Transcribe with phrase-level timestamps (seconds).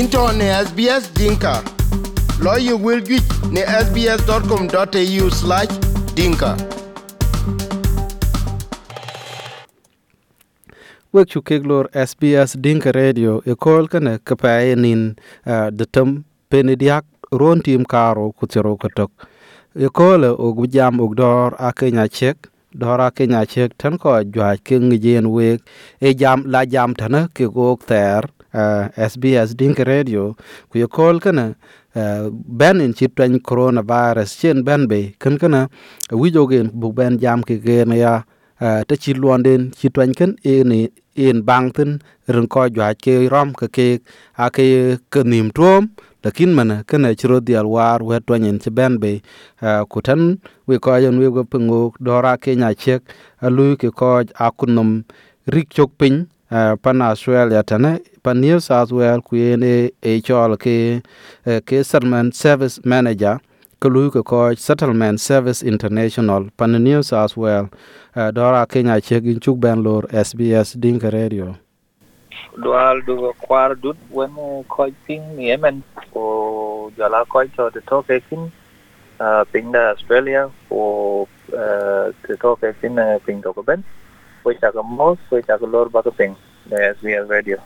[0.00, 1.62] into ne SBS Dinka.
[2.42, 3.22] Lawyer will get
[3.54, 5.72] ne sbs.com.au slash
[6.16, 6.50] dinka.
[11.14, 15.02] wek chu kek lor SBS Dinka Radio e kol kane kapaye nin
[15.46, 19.10] eh, uh, de tem penediak ron tim karo kutero katok
[19.86, 24.56] e kol og jam og dor a Kenya chek dor Kenya chek tan ko jwa
[24.66, 25.60] ke ngijen wek
[26.00, 30.34] e jam la jam tana ke gok ter uh, SBS Dinka Radio.
[30.70, 31.54] Ku e kol kana
[31.94, 35.68] uh, ben in chit twan coronavirus chen ben be kan kana
[36.10, 38.14] wi wijogen bu ben jam ke ge na ya
[38.60, 40.80] uh, ta chi luon den chi twan kan e ni
[41.14, 41.98] e in bang tin
[42.28, 43.88] rừng coi jwa ke rom ke ke
[44.44, 44.64] a ke
[45.12, 45.88] ke nim tuom
[46.24, 49.20] lakin mana kana chiro dial war we to nyen che ben be
[49.90, 53.02] ku tan we ko yon we go pengo dora ke nya chek
[53.46, 55.04] a lu ke ko akunum
[55.54, 60.58] rik chok pin Eh, pan australia tane pan new south wales ku ene e chol
[60.60, 61.00] ke
[61.48, 63.40] eh, ke settlement service manager
[63.80, 66.50] ke lu ke ko settlement service international.
[66.58, 67.70] Pan new south wales
[68.14, 71.56] uh, dora kenya che gin chuk ben lor sbs ding radio.
[72.60, 75.82] Dual du kwar dut wen e ko ping yemen
[76.14, 78.52] o jala ko cho de to ke kin
[79.18, 83.80] eh, ping da australia o de to ke kin ping to ben.
[83.80, 83.94] ko
[84.52, 86.36] ka mos ko cha ka lor ba ka ping
[86.70, 87.56] da sbs radio.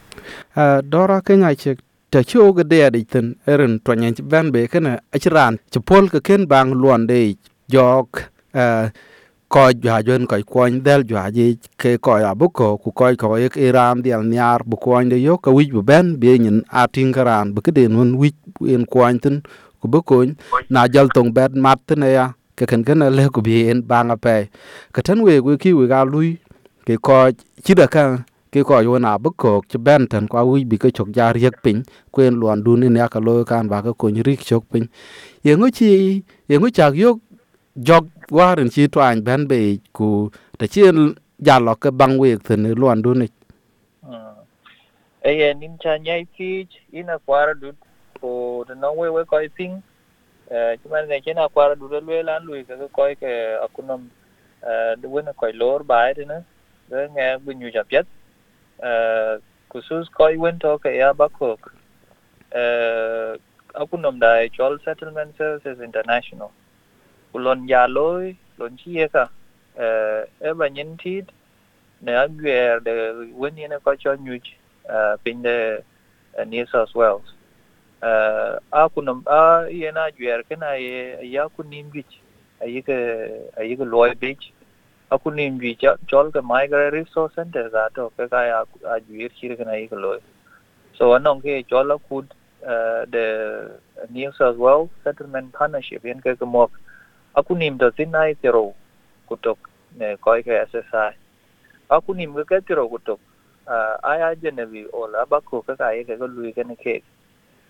[0.56, 1.78] Uh, dora kenya chek
[2.10, 6.20] ta chu ga de de tin erin to nyen ban be kana achran chpol ka
[6.20, 7.36] ken bang luon de
[7.68, 8.88] jok uh,
[9.48, 13.08] coi jwa jon ko kwany del jwa ji ke ko ya bu ko ku ko
[13.16, 16.60] ko ek iran dial nyar bu ko de yo ka wij bu ben be nyin
[16.68, 18.32] atin karan bu keden won wij
[18.74, 19.40] en ko tin
[19.80, 20.24] ku bu ko
[20.68, 22.26] na jal tong bet mat ne ya
[22.56, 24.50] ke ken ken le ku bi en banga pe
[24.92, 26.36] ka tan we ku ki we ga lui
[26.88, 27.16] ke ko
[27.64, 28.02] chi da ka
[28.52, 31.36] ke ko yo na bu ko che ben tan kwa wi bi ke chok jar
[31.36, 34.64] yek pin kwen luan du ni ya ka lo kan ba ka ko rik chok
[34.72, 34.88] pin
[35.44, 35.88] ye ngo chi
[36.48, 37.20] ye ngo chak yo
[37.88, 39.58] jog warin chi twany ben be
[39.92, 40.08] ku
[40.58, 41.12] ta chi chien
[41.46, 43.28] jalo ka bang wek tan luan du ni
[45.28, 47.76] e ye nin cha nyai pi ina kwara dut
[48.20, 49.74] ko de no we we koi ping
[50.50, 53.32] eh chuman ne chena kwara dut le lan lui ka koi ke
[53.64, 54.08] akunam
[54.64, 56.38] eh de wena koi lor bai de na
[56.90, 58.06] de nge bu nyu ja pet
[58.82, 59.38] eh
[59.68, 61.72] kusus koi wen to ke ya bakok
[62.52, 63.36] eh
[63.74, 66.50] akunam dai chol settlement services international.
[67.32, 69.28] Kulon ya loi lon chi e ka
[69.78, 71.26] eh e ba nyen tit
[72.00, 72.92] ne agwer de
[73.34, 75.82] wen ne ko cho nyu uh, e, pin de
[76.38, 77.34] uh, New South Wales.
[78.02, 82.20] Uh, a nom a yena gwer kana ye ya kunim gich
[82.62, 82.96] ayi ke
[83.58, 84.52] ayi ke loy beach
[85.10, 85.76] aku nim gi
[86.10, 88.58] chol ke migrant resource center ga to ke ga ya
[88.94, 90.18] a gwer chir ga nai ko
[90.98, 92.22] so anong ke chol a uh,
[92.66, 93.80] eh, the
[94.10, 96.70] New South Wales settlement partnership yen ke ke mok.
[97.36, 98.74] Aku nim do tinai tero
[99.30, 99.56] kutok
[99.96, 101.12] ne koi ke SSI
[101.90, 103.20] aku nim ke tero kutok
[103.68, 107.00] eh, uh, jene genevi ola bako ke ga ye ka lui ke ne ke.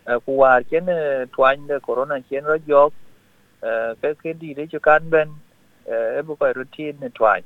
[0.09, 0.87] Eh, ku war chen
[1.37, 2.93] twain de corona chen ro jok
[4.01, 5.29] ke ke di de chu kan ben
[5.89, 7.45] e bu koy rutin ne twany.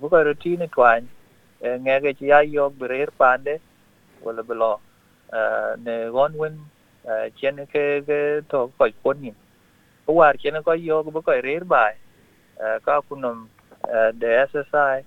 [0.00, 1.04] Bu koy rutin ne twany
[1.60, 3.60] eh, uh, nge ke chi ya yok brer pande
[4.22, 4.78] wala belo uh,
[5.38, 6.58] eh, ne gon wen
[7.04, 8.18] uh, eh, chen ke ke
[8.50, 9.34] to koy kon ni
[10.06, 11.94] war chen ko yok bu koy rer bai
[12.62, 13.48] uh, ka kunum
[14.20, 15.02] de SSI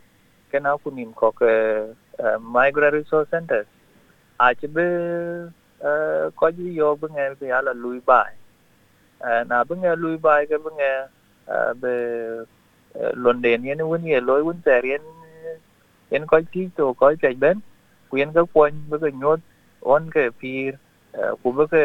[0.51, 1.53] kena kunim ko ke
[2.39, 3.67] migrant resource centers.
[4.59, 4.85] Ci be
[5.81, 8.31] uh, ko ji yo bu ngel bi ala lui bai.
[9.21, 11.09] Uh, na bu ngel lui bai ke bu ngel
[11.47, 12.45] uh, luận
[12.99, 15.01] uh, london yen won ye loy won ter yen
[16.09, 17.59] yen ko ti to ko pe ben
[18.09, 18.97] ku yen ka kwon be
[19.81, 20.73] on ke pir
[21.17, 21.83] uh, ku cái ke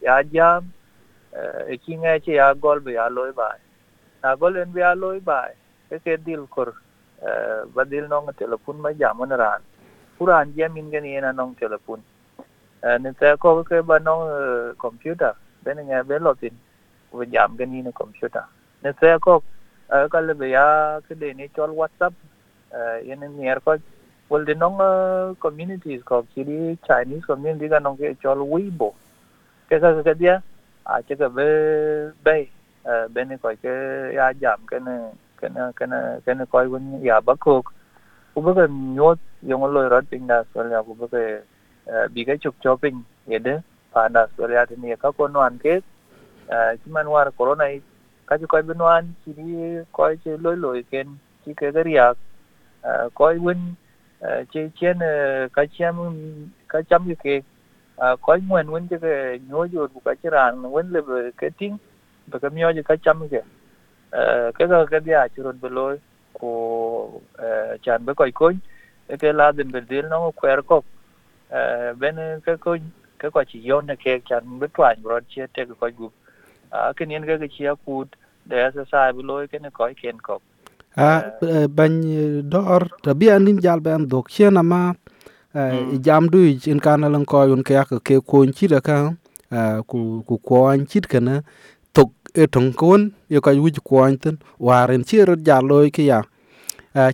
[0.00, 0.64] ya jam
[1.66, 1.96] e ki
[2.60, 3.58] gol be ya loy bai
[4.22, 5.54] na gol en be ya loy bai
[5.90, 6.68] cái ke dil kor
[7.74, 8.26] badil nong
[9.30, 9.62] ran
[10.18, 12.00] puran jam in gani na nong telepon
[12.82, 14.22] nên ta có cái ba nong
[14.78, 15.32] computer
[15.64, 16.52] ben nga be lotin
[17.12, 18.44] we jam gani na computer
[18.84, 19.42] ne ta ko
[20.12, 22.14] ka le be ya ke de ni chol whatsapp.
[23.04, 23.76] Yen ni er ko
[24.30, 24.78] wal de nong
[25.40, 26.58] communities ko ki di
[26.88, 28.94] chinese community ga nong ke chol weibo.
[29.68, 30.42] Ke ka ke dia
[30.86, 31.46] a che ka be
[32.24, 32.50] be
[33.14, 33.74] be ni ko ke
[34.14, 34.96] ya jam ke ne
[35.40, 37.72] ke ne ke ne ke ne koi gun ya ba bakok
[38.34, 41.06] ku ba nyot yong lo rat ping da so ya ku ba
[42.14, 45.80] bi ke chuk chopping yede pa da so ya ni ka ko no an ke
[46.80, 47.68] chi man war corona
[48.26, 52.16] kachi koi benwan chiri koi che loi loi ken, chi ke gariak
[52.82, 53.74] à, koi win
[54.20, 55.96] à, che chen à, ka cham
[56.68, 57.42] ka cham ke.
[58.20, 61.00] Koi ngwen win che ke nyo ju ku ka chiran wen le
[61.36, 61.78] ke ting,
[62.26, 63.42] be ka myo je ka cham ke.
[64.56, 65.96] Ke ga ka dia churon be loi,
[66.34, 67.22] ko
[67.84, 68.56] chan be koi koi
[69.08, 70.84] e ke la den be dil no kwer ko
[72.00, 72.80] ben ke koi,
[73.18, 76.12] ke ko chi yon ne ke, chan be twan bro che te ko gup
[76.96, 78.08] ke nien ke ke chia kut
[78.46, 80.40] de sa sa beloy ke ne ko ken ko
[80.96, 81.08] a
[81.68, 81.92] ban
[82.50, 84.92] dor tabi anin jal ben dok chena ma
[86.06, 87.74] jam du in kana lan ko yun ke
[88.04, 88.96] ke ko chi da ka
[89.86, 91.42] ku ku ko an chit kana
[91.94, 95.90] tok e tong kon yo ka wuj ko an ten waren chi ro ja loy
[95.90, 96.22] ke ya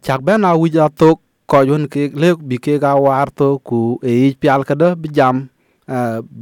[0.06, 3.58] chak ben a wuj a tok ko yun ke le bi ke ga war to
[3.68, 5.48] ku e pial ka da bi jam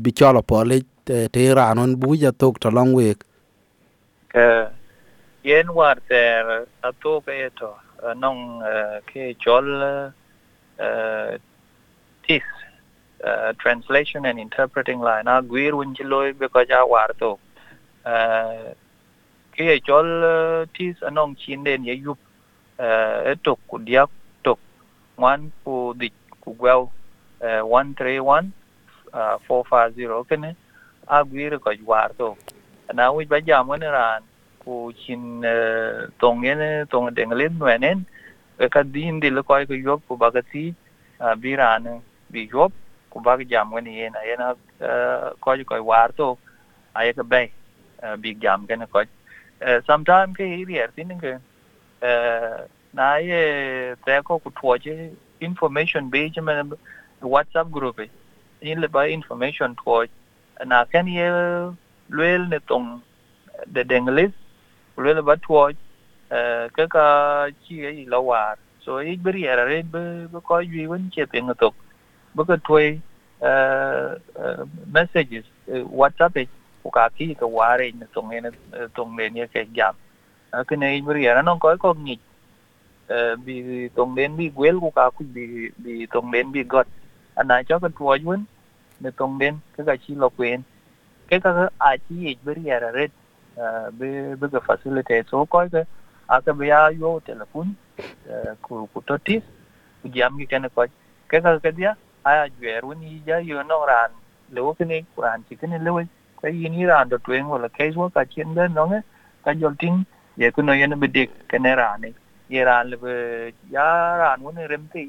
[0.03, 3.25] bi cholo pole te te ranon bu ja tok to long week.
[4.33, 4.69] Ke,
[5.43, 7.71] yen war ter ato to ke to
[8.25, 9.69] nong eh, ke chol
[10.79, 11.39] eh,
[12.27, 12.45] tis
[13.59, 15.27] translation and interpreting line.
[15.27, 17.33] A gwir un chi loy be ko ja war to.
[19.57, 20.13] Ke chol
[20.77, 22.19] tis anong chin den ye yup
[22.79, 24.11] e tok ku diak
[24.45, 24.61] tok.
[25.17, 26.15] Wan ku dik
[26.45, 26.89] ku gwel
[27.41, 28.53] 131
[29.49, 30.55] 450 kene
[31.09, 32.37] a gwir ko war to
[32.95, 34.23] na wi ba jam ne ran,
[34.65, 38.05] ku chin eh, tong ne tong deng len wenen
[38.59, 40.75] e ka din dil ko ko yop ku bagati
[41.19, 42.73] ka ti bi ran, bi yop
[43.11, 44.43] ku bag jam wen yen a yen
[45.41, 46.37] ko ko war to
[46.95, 47.51] ay ka bay
[48.03, 49.03] eh, bi jam ne ko
[49.61, 51.33] eh, sometime ke irier tin ke
[52.95, 55.11] na ye te ko ku tuoche
[55.41, 56.63] information be jama
[57.21, 58.09] whatsapp group e.
[58.61, 60.11] in le ba information tuoche
[60.67, 61.27] na ken ye
[62.11, 63.03] luel ne tong,
[63.67, 64.33] de denglis
[64.97, 65.79] luel ba tuoche
[66.31, 68.57] eh, ke ka chi ye lo war.
[68.85, 71.75] So i bri era re, be be ko yi wen che pe ngatok
[72.35, 73.03] be ka tuoi
[73.43, 74.11] eh,
[74.43, 76.49] eh, messages whatsapp e
[76.83, 78.51] ku ka ki ka ware ne tong e, ne
[78.95, 79.95] tong ne ye ke jam.
[80.69, 82.21] Ke ne i bri era non ko e ko ngi ni
[83.45, 86.89] bi tong den bi gwel ku ka ku bi bi tong den bi got.
[87.37, 88.47] Ana cho ka tuoi wen
[89.01, 90.65] ne tongden ke ga chi lo kwen
[91.31, 93.11] ke ka a chi i beri era red
[93.99, 94.09] be
[94.41, 95.85] be ga facilitate so ko ke
[96.47, 97.75] ka be ya yo telefon
[98.63, 99.43] ku ku totis
[100.03, 100.87] ku jam gi kana ko
[101.31, 104.11] ke ka ke dia aya gwer woni ja yo no ran
[104.55, 106.03] le wo kini ran ti kini le wo
[106.41, 109.03] ko yin ni ran do twen wala case wo ka chen den no ne
[109.45, 110.05] ka jol ting
[110.43, 112.13] ye ku no ye ne be dik kene ran ne
[112.57, 113.15] ye ran le be
[113.77, 113.87] ya
[114.23, 115.05] ran wo ne rem ti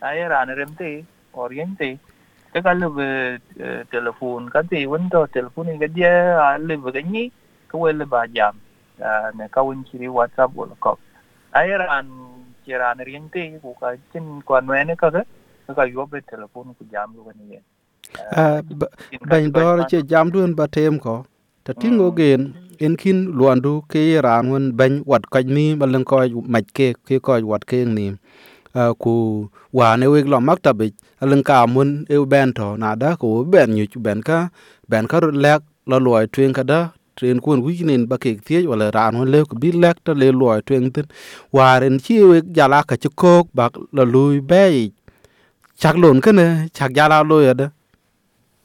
[0.00, 0.90] a ye ran rem ti
[1.44, 1.88] oriente
[2.54, 3.08] ke ka le be
[3.94, 6.12] telefon ka ti won do telefon ni ga dia
[6.68, 7.24] le be ga ni
[7.70, 8.54] ko le ba jam
[9.38, 10.94] ne ka win chiri whatsapp wala ko
[11.60, 12.08] ay ran
[12.66, 15.22] chiran riente ku ka chin kwan wene ka ka
[15.78, 17.58] ka yo be telefon ku jam lu ni
[19.30, 21.16] ban dor che jam duen ba tem ko
[21.64, 22.42] ta tingo gen
[22.84, 26.16] en kin luandu ke ran won ban wat ka ni balan ko
[26.54, 28.06] maj ke ke ko wat ke ni
[29.02, 29.14] ku
[29.78, 30.88] wa ne weg lo maktabi
[31.22, 34.38] alin ka mun e ben to na da ko ben nyu ben ka
[34.90, 36.80] ben ka lek lo loy twen ka da
[37.16, 40.12] tren kun wi nen ba ke tie wala ran hon le ko bi lek ta
[40.20, 41.06] le loy twen tin.
[41.56, 44.90] Waren chi we jala ka chi kok bak lo lui be
[45.80, 46.46] chak lon ka ne
[46.76, 47.66] chak jala lo ya da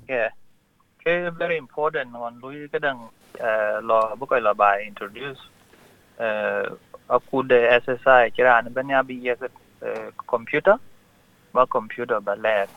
[0.10, 0.29] yeah.
[1.05, 3.00] Ke very important on lui ka dang
[3.88, 5.39] lo bu ko la ba introduce
[6.19, 6.77] ờ, uh
[7.10, 9.51] aku de SSI kira an benya bi yeset
[10.27, 10.75] computer
[11.51, 12.69] và computer ba lab.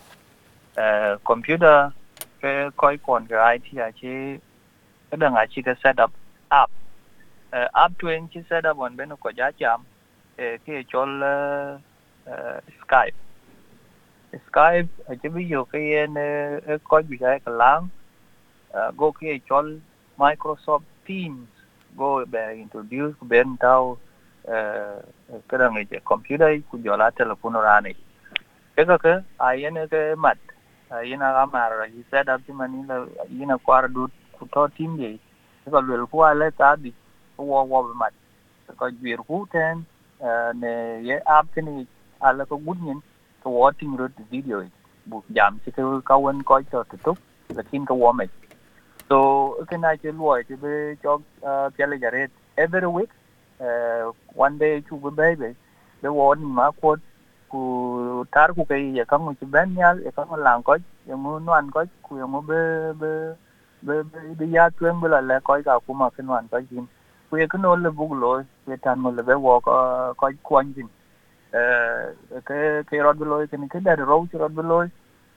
[0.73, 1.93] Uh computer
[2.41, 4.09] cái coi còn cái IT là chỉ
[5.11, 6.11] cái đường là chỉ cái setup
[6.49, 6.73] app.
[7.57, 9.81] Uh, app truyền chỉ setup on bên có giá chạm
[10.37, 11.07] cái cho
[12.25, 13.17] ờ, Skype.
[14.33, 14.87] Skype
[15.23, 15.83] chỉ ví dụ cái
[16.85, 17.89] coi bị cái cái lang
[18.97, 19.63] go cái cho
[20.17, 21.49] Microsoft Teams
[21.97, 23.97] go be introduce bên tao
[24.45, 25.03] Ờ,
[25.49, 27.95] cái đằng này computer ku jola là telephone ra này.
[28.77, 30.39] Ke cái, ai cái mặt,
[30.89, 33.89] ai nó làm mà rồi setup chứ mà ni là ai nó qua
[34.43, 35.19] ku to tim ye
[35.71, 36.91] ko lwel ku ale ta di
[37.37, 38.15] wo wo be mat
[38.77, 39.85] ko jwir ku ten
[40.63, 40.73] ne
[41.07, 41.87] ye app kini
[42.21, 42.99] ala ko gudnyin
[43.43, 44.63] ko watching road video
[45.07, 47.15] bu jam ci ko ka won ko to to
[47.55, 48.27] lakin ko wo me
[49.09, 49.19] so
[49.71, 53.11] ke na che lo ke be cho ờ, pele jare every week
[53.63, 55.55] uh, one day chu be baby.
[56.03, 56.97] Be wo ni ma ko
[57.51, 60.77] ku tar ku ke ya ka mu ci ben yal e ka lang ko
[61.09, 62.59] ya mu nuan ko ku ya mu be
[63.01, 63.13] be
[63.87, 64.03] be
[64.39, 66.89] be ya tuen bula le ko ga ku ma ken wan ko jin.
[67.31, 70.75] Ku ya kuno le bu lo ya tan mo le be wo ko ko kwan
[70.75, 70.89] jin.
[71.53, 72.13] Eh
[72.47, 74.85] ke ke rod bu lo ke ni ke da ro chi rod bu lo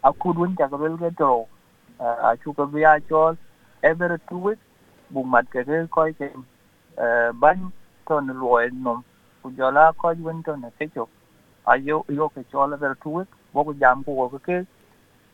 [0.03, 1.47] a ku dun ta ko le ke tro
[2.01, 3.37] eh, a chu ko bi a chol
[3.83, 4.61] every two weeks
[5.11, 6.29] bu mat ke ke ko ke
[6.97, 7.71] eh, ban
[8.07, 9.03] ton loy nom
[9.43, 11.09] ku jola ko yun ton ke chok
[11.65, 14.65] ayo yo ke chola ver two weeks bo ku jam ku ko ke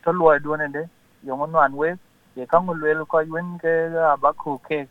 [0.04, 0.82] to loy do ne de
[1.22, 1.94] yo mon wan we
[2.34, 3.72] ye ka ngul wel ko yun ke
[4.20, 4.86] ba ku ke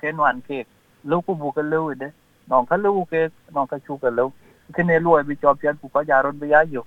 [0.00, 0.64] ke nwan ke
[1.04, 2.08] lu ku bu ke lu de
[2.48, 4.30] non ka lu ke non ka chu ke lu
[4.72, 6.84] ke ne loy bi chop yan ku ko ja ron bi ya yo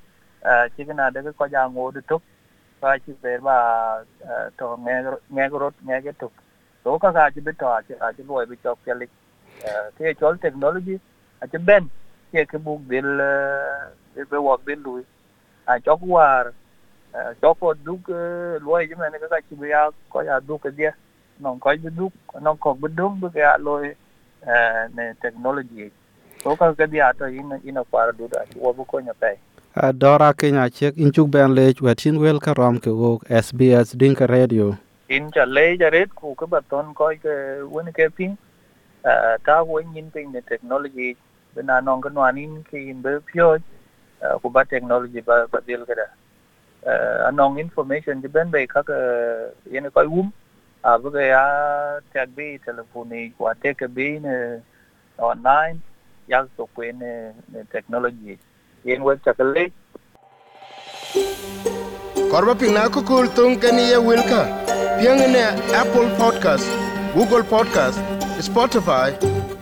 [0.78, 2.22] chi cái nào để có gia ngô được tốt
[2.80, 3.58] và chỉ về và
[4.58, 6.32] to nghe nghe cái rốt, nghe cái tục
[6.86, 9.10] số các cái chỉ biết trò chỉ à chỉ lùi bị chọc cái lịch
[10.00, 10.98] cái chỗ technology
[11.42, 13.06] cái cái buộc bill
[14.16, 15.02] bill về work bill lùi.
[15.66, 16.44] À chọc qua
[17.42, 18.00] chọc có đúc
[18.62, 20.84] lùi chứ mà cái cái chỉ bây giờ có nhà đúc cái gì
[21.40, 23.88] nó có biết đúc nó có biết đúng với cái lùi
[24.96, 25.90] nè technology.
[26.44, 27.76] Các cái gì à tôi in in
[28.18, 29.36] được à chỉ qua bút coi nhà phải
[29.76, 34.72] Uh, Dora Kenya chek inchuk ben lech wetin wel karom ke wok SBS Dinka Radio.
[35.08, 38.38] In cha le ja red ku ke baton ko ke wen ke ping
[39.46, 41.16] ta wen yin ping ne technology
[41.56, 43.58] bena non kan wan in ke in be pyo
[44.42, 46.08] ku ba technology ba ba dil ke da
[46.90, 48.98] uh, anong information je ben be ka ke
[49.72, 50.34] yen ko wum
[50.84, 51.44] a bu ga ya
[52.14, 54.36] tag be telephone ku te ke bi ne
[55.18, 55.82] online
[56.28, 57.34] ya so ku ne
[57.72, 58.38] technology.
[58.86, 59.72] Yen wek chakale
[62.34, 64.42] korba pina ko kul tung kani ye wilka?
[64.98, 65.46] Piang ne
[65.82, 66.68] apple podcast
[67.14, 68.15] google podcast
[68.46, 69.10] spotify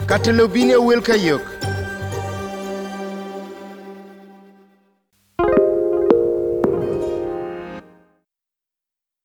[0.05, 1.41] katelobine wilka yok